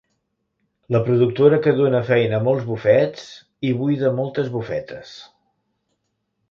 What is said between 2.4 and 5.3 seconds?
molts bufets i buida moltes bufetes.